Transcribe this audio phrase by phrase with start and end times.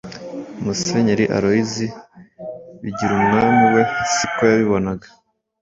[0.63, 1.87] Musenyeri Aloyizi
[2.81, 3.81] Bigirumwami we
[4.13, 5.07] si ko yabibonaga